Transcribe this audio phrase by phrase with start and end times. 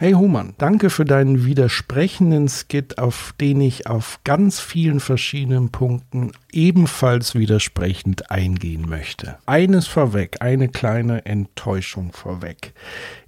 [0.00, 6.30] Hey Human, danke für deinen widersprechenden Skit, auf den ich auf ganz vielen verschiedenen Punkten
[6.52, 9.38] ebenfalls widersprechend eingehen möchte.
[9.44, 12.74] Eines vorweg, eine kleine Enttäuschung vorweg.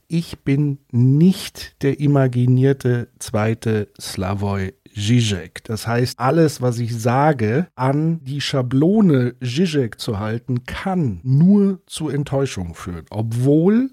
[0.07, 5.65] Ich bin nicht der imaginierte zweite Slavoj Zizek.
[5.65, 12.11] Das heißt, alles, was ich sage, an die Schablone Zizek zu halten, kann nur zu
[12.11, 13.07] Enttäuschung führen.
[13.11, 13.91] Obwohl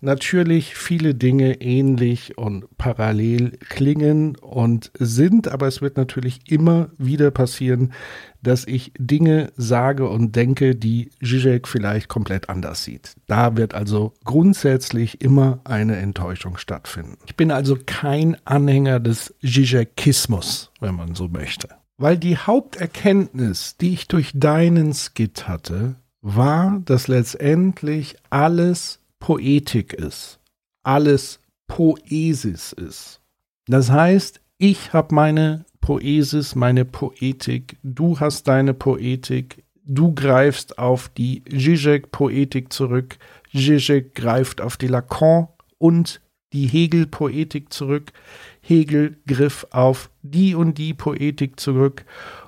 [0.00, 7.30] natürlich viele Dinge ähnlich und parallel klingen und sind, aber es wird natürlich immer wieder
[7.30, 7.92] passieren,
[8.42, 13.14] dass ich Dinge sage und denke, die Zizek vielleicht komplett anders sieht.
[13.26, 17.18] Da wird also grundsätzlich immer eine Enttäuschung stattfinden.
[17.26, 21.68] Ich bin also kein Anhänger des Zizekismus, wenn man so möchte.
[21.96, 30.38] Weil die Haupterkenntnis, die ich durch deinen Skit hatte, war, dass letztendlich alles Poetik ist,
[30.82, 33.20] alles Poesis ist.
[33.66, 41.08] Das heißt, ich habe meine Poesis, meine Poetik, du hast deine Poetik, du greifst auf
[41.08, 43.18] die Zizek-Poetik zurück,
[43.52, 46.20] Zizek greift auf die Lacan und
[46.52, 48.12] die Hegel-Poetik zurück,
[48.60, 52.04] Hegel griff auf die und die Poetik zurück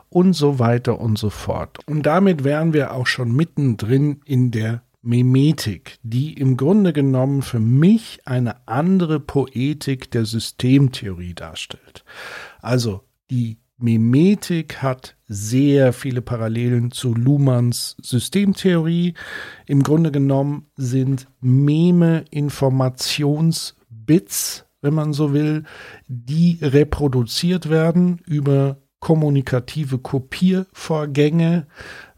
[0.09, 1.79] und so weiter und so fort.
[1.87, 7.61] Und damit wären wir auch schon mittendrin in der Mimetik, die im Grunde genommen für
[7.61, 12.05] mich eine andere Poetik der Systemtheorie darstellt.
[12.61, 19.15] Also die Mimetik hat sehr viele Parallelen zu Luhmanns Systemtheorie.
[19.67, 25.65] Im Grunde genommen sind Meme Informationsbits, wenn man so will,
[26.09, 31.67] die reproduziert werden über kommunikative Kopiervorgänge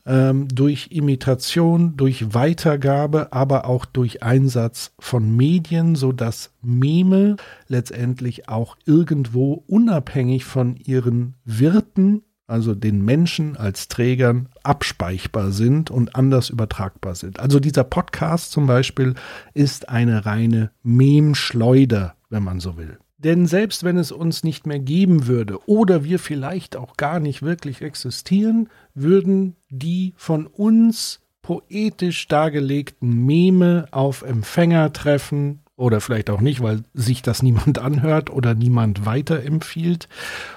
[0.04, 7.36] ähm, durch Imitation, durch Weitergabe, aber auch durch Einsatz von Medien, so dass Meme
[7.68, 16.16] letztendlich auch irgendwo unabhängig von ihren Wirten, also den Menschen als Trägern, abspeichbar sind und
[16.16, 17.40] anders übertragbar sind.
[17.40, 19.14] Also dieser Podcast zum Beispiel
[19.54, 22.98] ist eine reine Mem-Schleuder, wenn man so will.
[23.24, 27.42] Denn selbst wenn es uns nicht mehr geben würde oder wir vielleicht auch gar nicht
[27.42, 36.40] wirklich existieren, würden die von uns poetisch dargelegten Meme auf Empfänger treffen oder vielleicht auch
[36.40, 40.08] nicht, weil sich das niemand anhört oder niemand weiterempfiehlt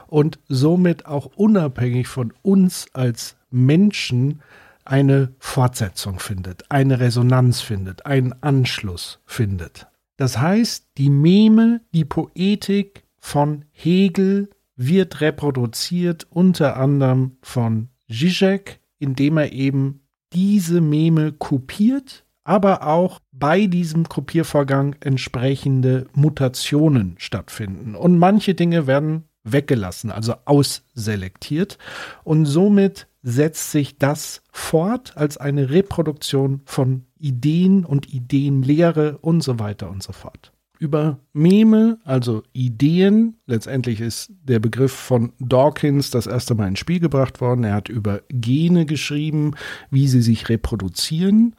[0.08, 4.42] und somit auch unabhängig von uns als Menschen
[4.86, 9.88] eine Fortsetzung findet, eine Resonanz findet, einen Anschluss findet.
[10.18, 19.38] Das heißt, die Meme, die Poetik von Hegel wird reproduziert unter anderem von Zizek, indem
[19.38, 20.02] er eben
[20.34, 27.96] diese Meme kopiert, aber auch bei diesem Kopiervorgang entsprechende Mutationen stattfinden.
[27.96, 31.78] Und manche Dinge werden weggelassen, also ausselektiert.
[32.24, 39.58] Und somit setzt sich das fort als eine Reproduktion von Ideen und Ideenlehre und so
[39.58, 40.54] weiter und so fort.
[40.78, 47.00] Über Meme, also Ideen, letztendlich ist der Begriff von Dawkins das erste Mal ins Spiel
[47.00, 47.64] gebracht worden.
[47.64, 49.56] Er hat über Gene geschrieben,
[49.90, 51.56] wie sie sich reproduzieren.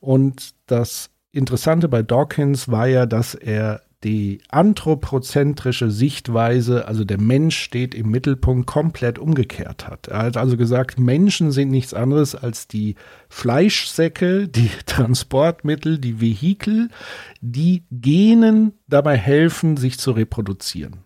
[0.00, 7.58] Und das Interessante bei Dawkins war ja, dass er die anthropozentrische Sichtweise, also der Mensch
[7.58, 10.06] steht im Mittelpunkt, komplett umgekehrt hat.
[10.06, 12.94] Er hat also gesagt, Menschen sind nichts anderes als die
[13.28, 16.90] Fleischsäcke, die Transportmittel, die Vehikel,
[17.40, 21.04] die Genen dabei helfen, sich zu reproduzieren.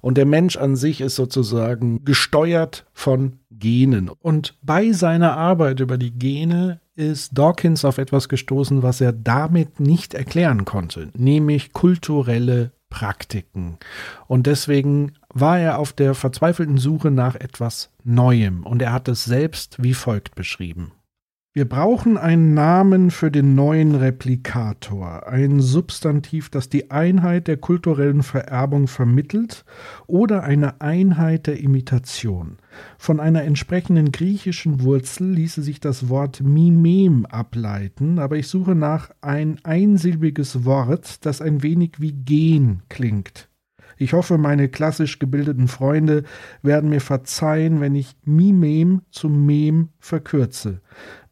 [0.00, 4.10] Und der Mensch an sich ist sozusagen gesteuert von Genen.
[4.10, 9.80] Und bei seiner Arbeit über die Gene ist Dawkins auf etwas gestoßen, was er damit
[9.80, 13.78] nicht erklären konnte, nämlich kulturelle Praktiken.
[14.28, 19.24] Und deswegen war er auf der verzweifelten Suche nach etwas Neuem und er hat es
[19.24, 20.92] selbst wie folgt beschrieben.
[21.56, 28.24] Wir brauchen einen Namen für den neuen Replikator, ein Substantiv, das die Einheit der kulturellen
[28.24, 29.64] Vererbung vermittelt
[30.08, 32.56] oder eine Einheit der Imitation.
[32.98, 39.10] Von einer entsprechenden griechischen Wurzel ließe sich das Wort Mimem ableiten, aber ich suche nach
[39.20, 43.48] ein einsilbiges Wort, das ein wenig wie Gen klingt.
[43.96, 46.24] Ich hoffe, meine klassisch gebildeten Freunde
[46.62, 50.80] werden mir verzeihen, wenn ich Mimem zu Mem verkürze.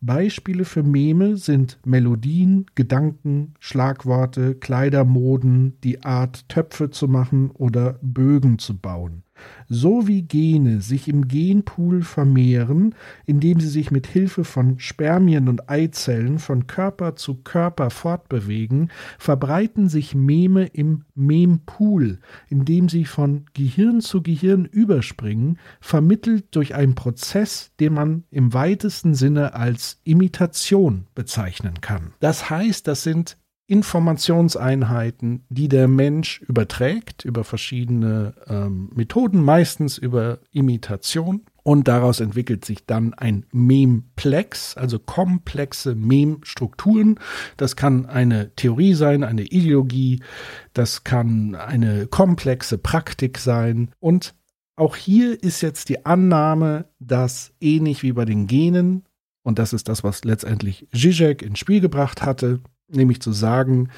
[0.01, 8.59] Beispiele für Meme sind Melodien, Gedanken, Schlagworte, Kleidermoden, die Art Töpfe zu machen oder Bögen
[8.59, 9.23] zu bauen
[9.69, 12.95] so wie Gene sich im Genpool vermehren,
[13.27, 19.89] indem sie sich mit Hilfe von Spermien und Eizellen von Körper zu Körper fortbewegen, verbreiten
[19.89, 22.19] sich Meme im Mempool,
[22.49, 29.15] indem sie von Gehirn zu Gehirn überspringen, vermittelt durch einen Prozess, den man im weitesten
[29.15, 32.13] Sinne als Imitation bezeichnen kann.
[32.21, 40.41] Das heißt, das sind Informationseinheiten, die der Mensch überträgt über verschiedene ähm, Methoden, meistens über
[40.51, 41.43] Imitation.
[41.65, 47.21] Und daraus entwickelt sich dann ein Memplex, also komplexe Mem-Strukturen.
[47.57, 50.21] Das kann eine Theorie sein, eine Ideologie,
[50.73, 53.91] das kann eine komplexe Praktik sein.
[54.01, 54.35] Und
[54.75, 59.05] auch hier ist jetzt die Annahme, dass ähnlich wie bei den Genen,
[59.45, 62.61] und das ist das, was letztendlich Zizek ins Spiel gebracht hatte,
[62.95, 63.91] nämlich zu sagen,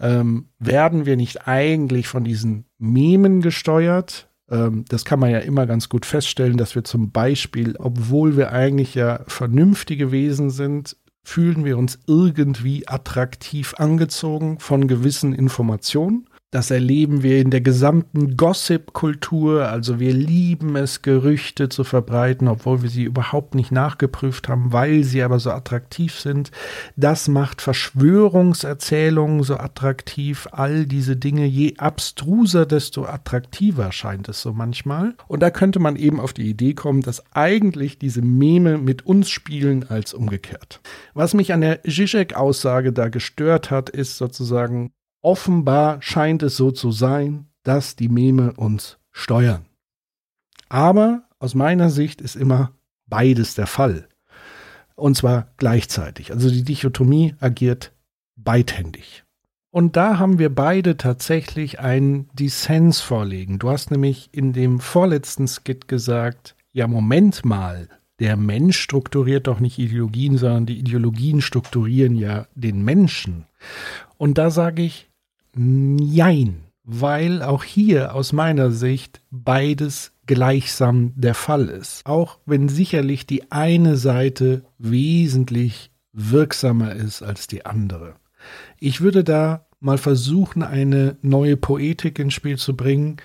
[0.00, 4.28] ähm, werden wir nicht eigentlich von diesen Memen gesteuert?
[4.50, 8.52] Ähm, das kann man ja immer ganz gut feststellen, dass wir zum Beispiel, obwohl wir
[8.52, 16.28] eigentlich ja vernünftige Wesen sind, fühlen wir uns irgendwie attraktiv angezogen von gewissen Informationen.
[16.52, 19.68] Das erleben wir in der gesamten Gossip-Kultur.
[19.68, 25.02] Also wir lieben es, Gerüchte zu verbreiten, obwohl wir sie überhaupt nicht nachgeprüft haben, weil
[25.02, 26.52] sie aber so attraktiv sind.
[26.94, 30.46] Das macht Verschwörungserzählungen so attraktiv.
[30.52, 35.16] All diese Dinge, je abstruser, desto attraktiver scheint es so manchmal.
[35.26, 39.30] Und da könnte man eben auf die Idee kommen, dass eigentlich diese Meme mit uns
[39.30, 40.80] spielen als umgekehrt.
[41.12, 44.92] Was mich an der Zizek-Aussage da gestört hat, ist sozusagen,
[45.26, 49.64] Offenbar scheint es so zu sein, dass die Meme uns steuern.
[50.68, 52.70] Aber aus meiner Sicht ist immer
[53.08, 54.08] beides der Fall.
[54.94, 56.30] Und zwar gleichzeitig.
[56.30, 57.92] Also die Dichotomie agiert
[58.36, 59.24] beidhändig.
[59.72, 63.58] Und da haben wir beide tatsächlich einen Dissens vorlegen.
[63.58, 67.88] Du hast nämlich in dem vorletzten Skit gesagt, ja, Moment mal,
[68.20, 73.46] der Mensch strukturiert doch nicht Ideologien, sondern die Ideologien strukturieren ja den Menschen.
[74.18, 75.10] Und da sage ich,
[75.58, 82.04] Jein, weil auch hier aus meiner Sicht beides gleichsam der Fall ist.
[82.04, 88.16] Auch wenn sicherlich die eine Seite wesentlich wirksamer ist als die andere.
[88.78, 93.18] Ich würde da mal versuchen, eine neue Poetik ins Spiel zu bringen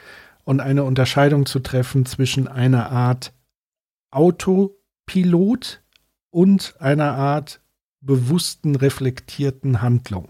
[0.44, 3.34] und eine Unterscheidung zu treffen zwischen einer Art
[4.12, 5.82] Autopilot
[6.30, 7.62] und einer Art
[8.02, 10.30] bewussten, reflektierten Handlung.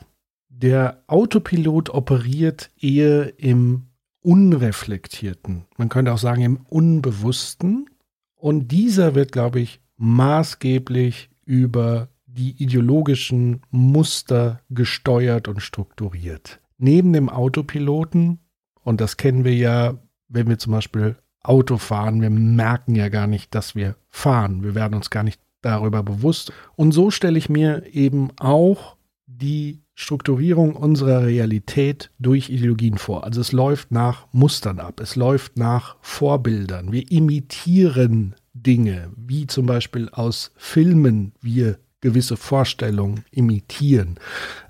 [0.61, 3.87] Der Autopilot operiert eher im
[4.21, 7.89] unreflektierten, man könnte auch sagen im unbewussten.
[8.35, 16.59] Und dieser wird, glaube ich, maßgeblich über die ideologischen Muster gesteuert und strukturiert.
[16.77, 18.39] Neben dem Autopiloten,
[18.83, 19.95] und das kennen wir ja,
[20.27, 24.63] wenn wir zum Beispiel Auto fahren, wir merken ja gar nicht, dass wir fahren.
[24.63, 26.53] Wir werden uns gar nicht darüber bewusst.
[26.75, 33.23] Und so stelle ich mir eben auch die Strukturierung unserer Realität durch Ideologien vor.
[33.23, 36.91] Also es läuft nach Mustern ab, es läuft nach Vorbildern.
[36.91, 44.15] Wir imitieren Dinge, wie zum Beispiel aus Filmen wir gewisse Vorstellungen imitieren.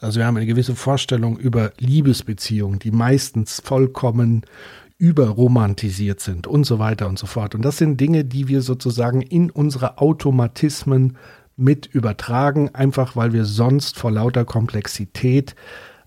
[0.02, 4.46] Also wir haben eine gewisse Vorstellung über Liebesbeziehungen, die meistens vollkommen
[4.98, 7.56] überromantisiert sind und so weiter und so fort.
[7.56, 11.18] Und das sind Dinge, die wir sozusagen in unsere Automatismen
[11.62, 15.56] mit übertragen, einfach weil wir sonst vor lauter Komplexität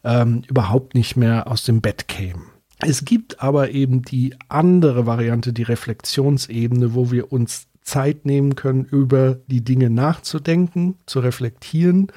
[0.03, 2.43] ähm, überhaupt nicht mehr aus dem Bett kämen.
[2.81, 8.85] Es gibt aber eben die andere Variante, die Reflexionsebene, wo wir uns Zeit nehmen können,
[8.85, 12.09] über die Dinge nachzudenken, zu reflektieren,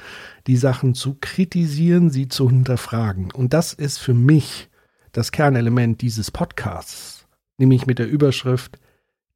[0.47, 3.31] die Sachen zu kritisieren, sie zu hinterfragen.
[3.31, 4.69] Und das ist für mich
[5.11, 8.79] das Kernelement dieses Podcasts, nämlich mit der Überschrift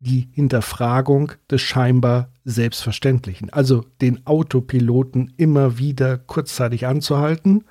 [0.01, 3.51] die Hinterfragung des scheinbar Selbstverständlichen.
[3.51, 7.63] Also den Autopiloten immer wieder kurzzeitig anzuhalten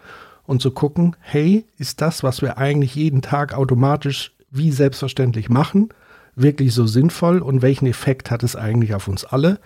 [0.44, 5.90] und zu gucken, hey, ist das, was wir eigentlich jeden Tag automatisch wie selbstverständlich machen,
[6.34, 9.58] wirklich so sinnvoll und welchen Effekt hat es eigentlich auf uns alle,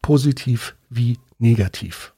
[0.00, 2.14] positiv wie negativ.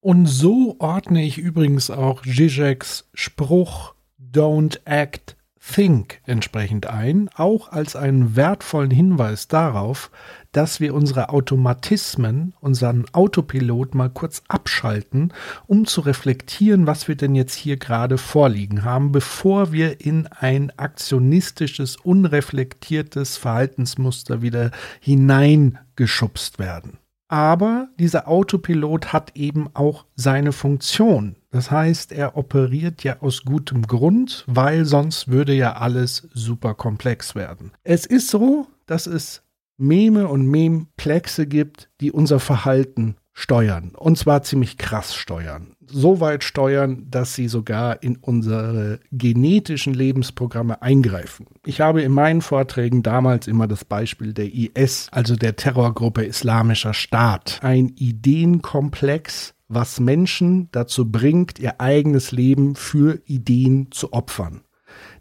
[0.00, 5.35] Und so ordne ich übrigens auch Zizeks Spruch Don't act,
[5.74, 10.10] Think entsprechend ein, auch als einen wertvollen Hinweis darauf,
[10.52, 15.32] dass wir unsere Automatismen, unseren Autopilot mal kurz abschalten,
[15.66, 20.72] um zu reflektieren, was wir denn jetzt hier gerade vorliegen haben, bevor wir in ein
[20.78, 24.70] aktionistisches, unreflektiertes Verhaltensmuster wieder
[25.00, 26.98] hineingeschubst werden.
[27.28, 31.34] Aber dieser Autopilot hat eben auch seine Funktion.
[31.56, 37.34] Das heißt, er operiert ja aus gutem Grund, weil sonst würde ja alles super komplex
[37.34, 37.72] werden.
[37.82, 39.42] Es ist so, dass es
[39.78, 43.92] Meme und Memplexe gibt, die unser Verhalten steuern.
[43.96, 45.68] Und zwar ziemlich krass steuern.
[45.86, 51.46] So weit steuern, dass sie sogar in unsere genetischen Lebensprogramme eingreifen.
[51.64, 56.92] Ich habe in meinen Vorträgen damals immer das Beispiel der IS, also der Terrorgruppe Islamischer
[56.92, 57.60] Staat.
[57.62, 64.62] Ein Ideenkomplex, was Menschen dazu bringt, ihr eigenes Leben für Ideen zu opfern.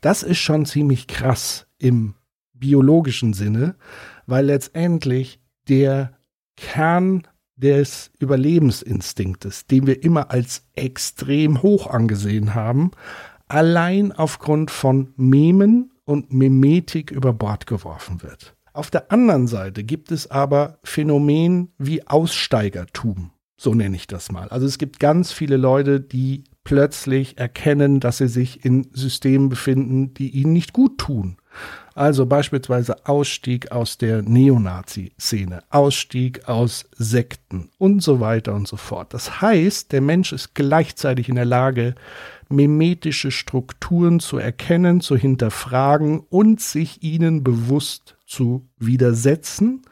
[0.02, 2.16] Das ist schon ziemlich krass im
[2.54, 3.76] biologischen Sinne,
[4.26, 6.14] weil letztendlich der
[6.56, 12.92] Kern des Überlebensinstinktes, den wir immer als extrem hoch angesehen haben,
[13.48, 18.56] allein aufgrund von Memen und Memetik über Bord geworfen wird.
[18.74, 24.50] Auf der anderen Seite gibt es aber Phänomen wie Aussteigertum, so nenne ich das mal.
[24.50, 30.14] Also es gibt ganz viele Leute, die plötzlich erkennen, dass sie sich in Systemen befinden,
[30.14, 31.38] die ihnen nicht gut tun.
[31.94, 39.14] Also beispielsweise Ausstieg aus der Neonazi-Szene, Ausstieg aus Sekten und so weiter und so fort.
[39.14, 41.96] Das heißt, der Mensch ist gleichzeitig in der Lage,
[42.50, 49.84] mimetische Strukturen zu erkennen, zu hinterfragen und sich ihnen bewusst zu widersetzen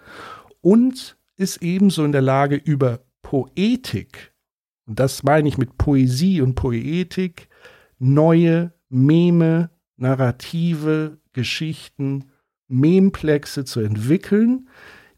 [0.60, 4.34] und ist ebenso in der Lage, über Poetik,
[4.86, 7.50] und das meine ich mit Poesie und Poetik,
[7.98, 12.26] neue Meme, Narrative, Geschichten,
[12.68, 14.70] Memplexe zu entwickeln,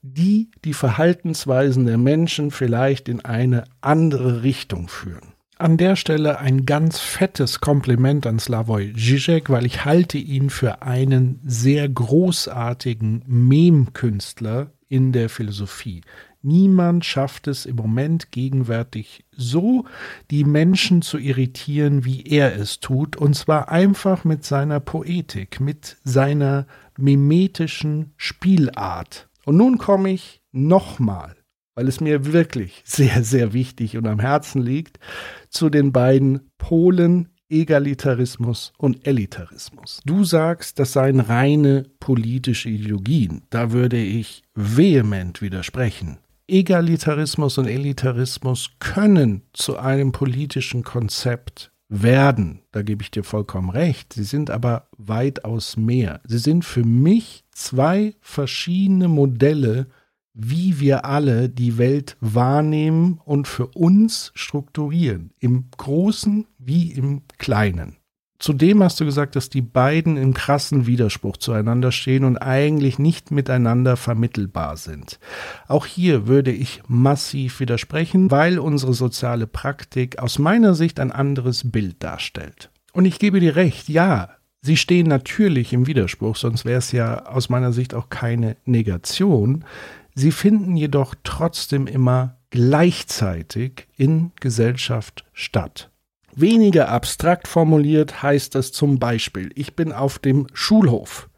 [0.01, 5.33] die die Verhaltensweisen der Menschen vielleicht in eine andere Richtung führen.
[5.57, 10.81] An der Stelle ein ganz fettes Kompliment an Slavoj Žižek, weil ich halte ihn für
[10.81, 16.01] einen sehr großartigen Mem-Künstler in der Philosophie.
[16.45, 19.85] Niemand schafft es im Moment gegenwärtig so,
[20.29, 25.97] die Menschen zu irritieren, wie er es tut, und zwar einfach mit seiner Poetik, mit
[26.03, 26.67] seiner
[26.99, 29.27] mimetischen Spielart.
[29.45, 31.35] Und nun komme ich nochmal,
[31.73, 34.99] weil es mir wirklich sehr, sehr wichtig und am Herzen liegt,
[35.49, 39.99] zu den beiden Polen Egalitarismus und Elitarismus.
[40.05, 43.41] Du sagst, das seien reine politische Ideologien.
[43.49, 46.19] Da würde ich vehement widersprechen.
[46.47, 52.61] Egalitarismus und Elitarismus können zu einem politischen Konzept werden.
[52.71, 54.13] Da gebe ich dir vollkommen recht.
[54.13, 56.21] Sie sind aber weitaus mehr.
[56.25, 59.87] Sie sind für mich zwei verschiedene Modelle,
[60.33, 65.31] wie wir alle die Welt wahrnehmen und für uns strukturieren.
[65.39, 67.97] Im Großen wie im Kleinen.
[68.37, 73.31] Zudem hast du gesagt, dass die beiden im krassen Widerspruch zueinander stehen und eigentlich nicht
[73.31, 75.19] miteinander vermittelbar sind.
[75.67, 81.71] Auch hier würde ich massiv widersprechen, weil unsere soziale Praktik aus meiner Sicht ein anderes
[81.71, 82.69] Bild darstellt.
[82.91, 84.29] Und ich gebe dir recht, ja,
[84.61, 89.63] sie stehen natürlich im Widerspruch, sonst wäre es ja aus meiner Sicht auch keine Negation.
[90.13, 95.89] Sie finden jedoch trotzdem immer gleichzeitig in Gesellschaft statt.
[96.35, 101.29] Weniger abstrakt formuliert heißt das zum Beispiel, ich bin auf dem Schulhof.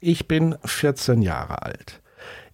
[0.00, 2.00] Ich bin 14 Jahre alt.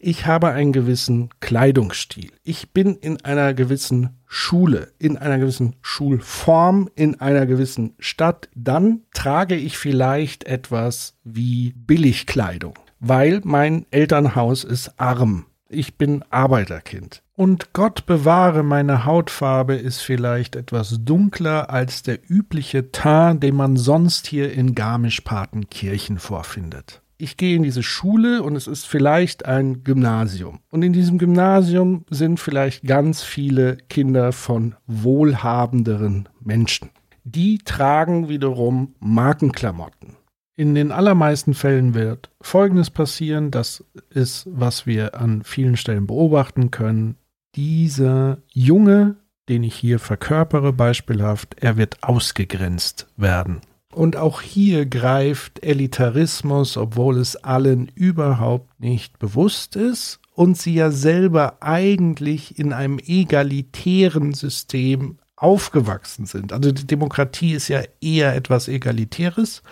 [0.01, 2.33] Ich habe einen gewissen Kleidungsstil.
[2.43, 8.49] Ich bin in einer gewissen Schule, in einer gewissen Schulform, in einer gewissen Stadt.
[8.55, 15.47] Dann trage ich vielleicht etwas wie Billigkleidung, weil mein Elternhaus ist arm.
[15.69, 17.23] Ich bin Arbeiterkind.
[17.37, 23.77] Und Gott bewahre, meine Hautfarbe ist vielleicht etwas dunkler als der übliche Teint, den man
[23.77, 27.03] sonst hier in Garmisch-Partenkirchen vorfindet.
[27.17, 30.61] Ich gehe in diese Schule und es ist vielleicht ein Gymnasium.
[30.71, 36.91] Und in diesem Gymnasium sind vielleicht ganz viele Kinder von wohlhabenderen Menschen.
[37.25, 40.17] Die tragen wiederum Markenklamotten.
[40.57, 46.71] In den allermeisten Fällen wird Folgendes passieren, das ist, was wir an vielen Stellen beobachten
[46.71, 47.17] können
[47.57, 49.17] dieser Junge,
[49.49, 53.61] den ich hier verkörpere, beispielhaft, er wird ausgegrenzt werden.
[53.93, 60.91] Und auch hier greift Elitarismus, obwohl es allen überhaupt nicht bewusst ist und sie ja
[60.91, 66.53] selber eigentlich in einem egalitären System aufgewachsen sind.
[66.53, 69.63] Also die Demokratie ist ja eher etwas Egalitäres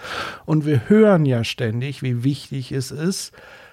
[0.45, 3.33] und wir hören ja ständig, wie wichtig es ist,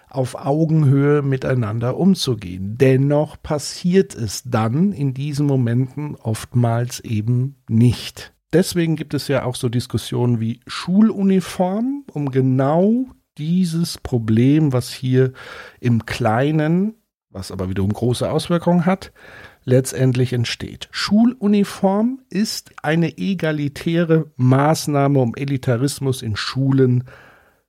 [0.09, 2.77] auf Augenhöhe miteinander umzugehen.
[2.77, 8.33] Dennoch passiert es dann in diesen Momenten oftmals eben nicht.
[8.51, 13.05] Deswegen gibt es ja auch so Diskussionen wie Schuluniform, um genau
[13.37, 15.33] dieses Problem, was hier
[15.79, 16.95] im Kleinen
[17.31, 19.11] was aber wiederum große Auswirkungen hat,
[19.69, 20.89] letztendlich entsteht.
[20.91, 27.05] Schuluniform ist eine egalitäre Maßnahme, um Elitarismus in Schulen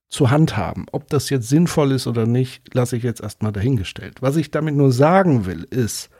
[0.08, 0.86] zu handhaben.
[0.90, 4.22] Ob das jetzt sinnvoll ist oder nicht, lasse ich jetzt erstmal dahingestellt.
[4.22, 6.10] Was ich damit nur sagen will, ist,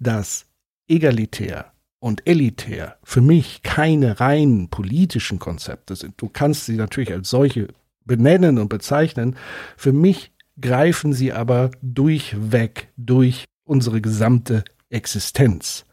[0.00, 0.46] dass
[0.88, 6.14] egalitär und elitär für mich keine reinen politischen Konzepte sind.
[6.16, 7.68] Du kannst sie natürlich als solche
[8.04, 9.36] benennen und bezeichnen.
[9.76, 15.84] Für mich greifen sie aber durchweg durch unsere gesamte Existenz.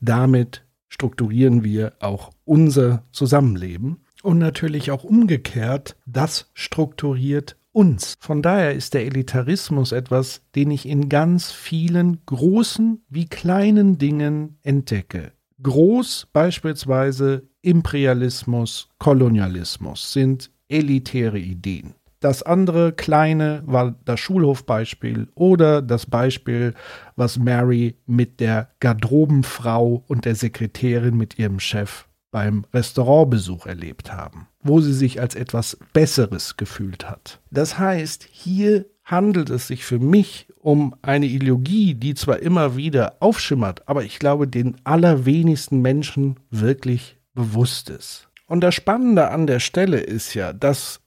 [0.00, 8.14] Damit strukturieren wir auch unser Zusammenleben und natürlich auch umgekehrt, das strukturiert uns.
[8.20, 14.58] Von daher ist der Elitarismus etwas, den ich in ganz vielen großen wie kleinen Dingen
[14.62, 15.32] entdecke.
[15.62, 21.94] Groß beispielsweise Imperialismus, Kolonialismus sind elitäre Ideen.
[22.22, 26.72] Das andere kleine war das Schulhofbeispiel oder das Beispiel,
[27.16, 34.46] was Mary mit der Garderobenfrau und der Sekretärin mit ihrem Chef beim Restaurantbesuch erlebt haben,
[34.62, 37.40] wo sie sich als etwas Besseres gefühlt hat.
[37.50, 43.16] Das heißt, hier handelt es sich für mich um eine Ideologie, die zwar immer wieder
[43.18, 48.28] aufschimmert, aber ich glaube, den allerwenigsten Menschen wirklich bewusst ist.
[48.46, 51.01] Und das Spannende an der Stelle ist ja, dass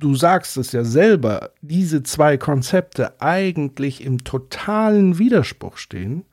[0.00, 6.24] du sagst es ja selber, diese zwei Konzepte eigentlich im totalen Widerspruch stehen,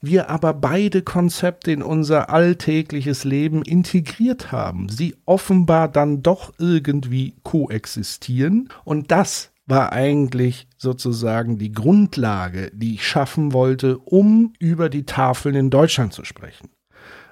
[0.00, 7.36] wir aber beide Konzepte in unser alltägliches Leben integriert haben, sie offenbar dann doch irgendwie
[7.44, 15.06] koexistieren und das war eigentlich sozusagen die Grundlage, die ich schaffen wollte, um über die
[15.06, 16.68] Tafeln in Deutschland zu sprechen.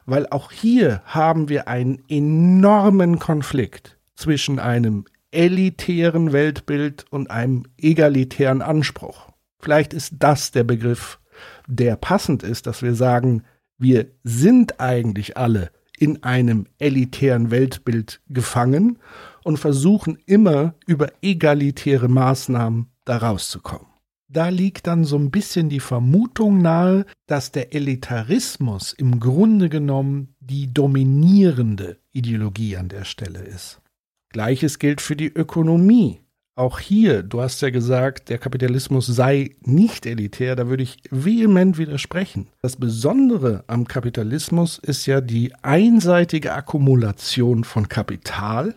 [0.06, 8.62] Weil auch hier haben wir einen enormen Konflikt zwischen einem elitären Weltbild und einem egalitären
[8.62, 9.28] Anspruch.
[9.58, 11.18] Vielleicht ist das der Begriff,
[11.66, 13.44] der passend ist, dass wir sagen,
[13.78, 18.98] wir sind eigentlich alle in einem elitären Weltbild gefangen
[19.44, 23.86] und versuchen immer über egalitäre Maßnahmen da rauszukommen.
[24.28, 30.34] Da liegt dann so ein bisschen die Vermutung nahe, dass der Elitarismus im Grunde genommen
[30.38, 33.80] die dominierende Ideologie an der Stelle ist.
[34.30, 36.20] Gleiches gilt für die Ökonomie.
[36.54, 41.78] Auch hier, du hast ja gesagt, der Kapitalismus sei nicht elitär, da würde ich vehement
[41.78, 42.48] widersprechen.
[42.60, 48.74] Das Besondere am Kapitalismus ist ja die einseitige Akkumulation von Kapital,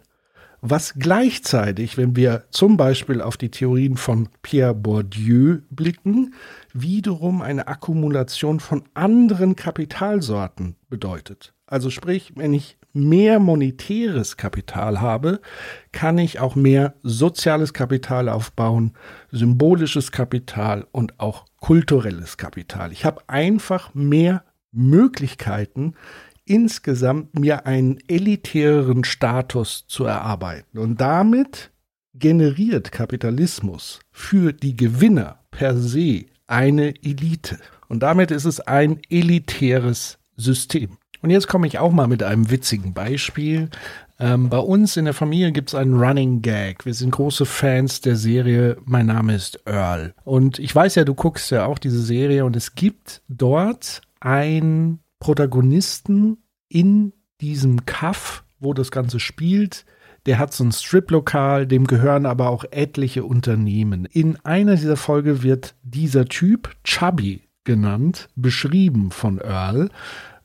[0.61, 6.33] was gleichzeitig, wenn wir zum Beispiel auf die Theorien von Pierre Bourdieu blicken,
[6.73, 11.53] wiederum eine Akkumulation von anderen Kapitalsorten bedeutet.
[11.67, 15.41] Also sprich, wenn ich mehr monetäres Kapital habe,
[15.91, 18.93] kann ich auch mehr soziales Kapital aufbauen,
[19.31, 22.91] symbolisches Kapital und auch kulturelles Kapital.
[22.91, 25.95] Ich habe einfach mehr Möglichkeiten,
[26.45, 30.77] insgesamt mir einen elitäreren Status zu erarbeiten.
[30.77, 31.71] Und damit
[32.13, 37.59] generiert Kapitalismus für die Gewinner per se eine Elite.
[37.87, 40.97] Und damit ist es ein elitäres System.
[41.23, 43.69] Und jetzt komme ich auch mal mit einem witzigen Beispiel.
[44.19, 46.85] Ähm, bei uns in der Familie gibt es einen Running Gag.
[46.85, 50.13] Wir sind große Fans der Serie Mein Name ist Earl.
[50.25, 54.99] Und ich weiß ja, du guckst ja auch diese Serie und es gibt dort einen
[55.19, 59.85] Protagonisten in diesem Kaff, wo das Ganze spielt.
[60.25, 64.05] Der hat so ein Strip-Lokal, dem gehören aber auch etliche Unternehmen.
[64.11, 69.89] In einer dieser Folge wird dieser Typ Chubby genannt, beschrieben von Earl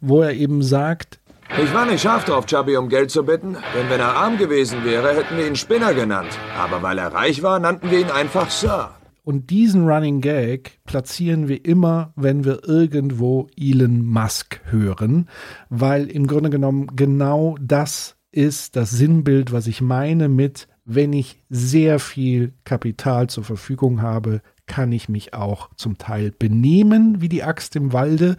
[0.01, 1.21] wo er eben sagt,
[1.57, 4.85] ich war nicht scharf drauf, Chubby um Geld zu bitten, denn wenn er arm gewesen
[4.85, 6.29] wäre, hätten wir ihn Spinner genannt.
[6.57, 8.91] Aber weil er reich war, nannten wir ihn einfach Sir.
[9.25, 15.29] Und diesen Running Gag platzieren wir immer, wenn wir irgendwo Elon Musk hören,
[15.69, 21.37] weil im Grunde genommen genau das ist das Sinnbild, was ich meine mit, wenn ich
[21.51, 27.43] sehr viel Kapital zur Verfügung habe, kann ich mich auch zum Teil benehmen wie die
[27.43, 28.37] Axt im Walde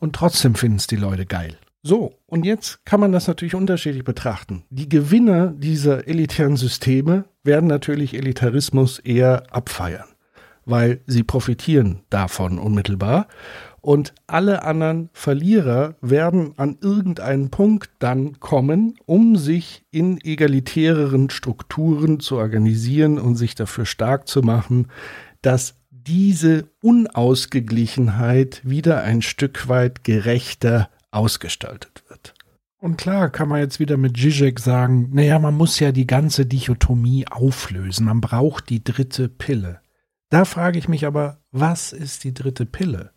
[0.00, 1.56] und trotzdem finden es die Leute geil.
[1.84, 4.64] So, und jetzt kann man das natürlich unterschiedlich betrachten.
[4.70, 10.08] Die Gewinner dieser elitären Systeme werden natürlich Elitarismus eher abfeiern,
[10.64, 13.28] weil sie profitieren davon unmittelbar.
[13.82, 22.20] Und alle anderen Verlierer werden an irgendeinen Punkt dann kommen, um sich in egalitäreren Strukturen
[22.20, 24.86] zu organisieren und sich dafür stark zu machen,
[25.42, 32.34] dass diese Unausgeglichenheit wieder ein Stück weit gerechter ausgestaltet wird.
[32.78, 36.46] Und klar kann man jetzt wieder mit Zizek sagen, naja, man muss ja die ganze
[36.46, 39.80] Dichotomie auflösen, man braucht die dritte Pille.
[40.30, 43.10] Da frage ich mich aber, was ist die dritte Pille?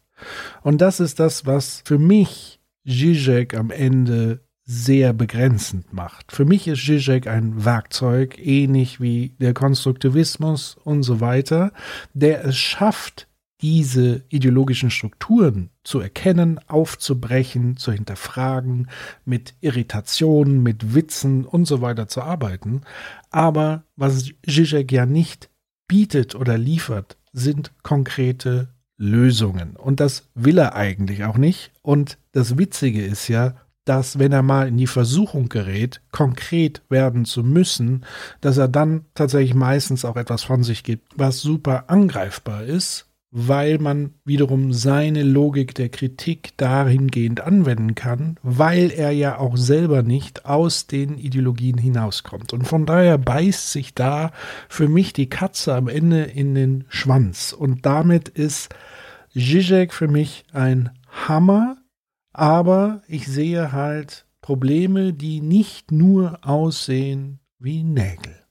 [0.61, 6.31] Und das ist das, was für mich Zizek am Ende sehr begrenzend macht.
[6.31, 11.71] Für mich ist Zizek ein Werkzeug, ähnlich wie der Konstruktivismus und so weiter,
[12.13, 13.27] der es schafft,
[13.61, 18.89] diese ideologischen Strukturen zu erkennen, aufzubrechen, zu hinterfragen,
[19.23, 22.81] mit Irritationen, mit Witzen und so weiter zu arbeiten.
[23.29, 25.49] Aber was Zizek ja nicht
[25.87, 29.75] bietet oder liefert, sind konkrete Lösungen.
[29.75, 31.71] Und das will er eigentlich auch nicht.
[31.81, 33.55] Und das Witzige ist ja,
[33.85, 38.03] dass wenn er mal in die Versuchung gerät, konkret werden zu müssen,
[38.41, 43.79] dass er dann tatsächlich meistens auch etwas von sich gibt, was super angreifbar ist, weil
[43.79, 50.45] man wiederum seine Logik der Kritik dahingehend anwenden kann, weil er ja auch selber nicht
[50.45, 52.53] aus den Ideologien hinauskommt.
[52.53, 54.31] Und von daher beißt sich da
[54.69, 57.51] für mich die Katze am Ende in den Schwanz.
[57.51, 58.73] Und damit ist
[59.33, 60.91] Zizek für mich ein
[61.27, 61.75] Hammer,
[62.31, 68.44] aber ich sehe halt Probleme, die nicht nur aussehen wie Nägel.